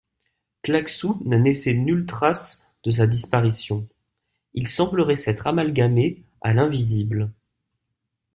[0.63, 3.87] Claquesous n'a laissé nulle trace de sa disparition;
[4.55, 7.31] il semblerait s'être amalgamé à l'invisible.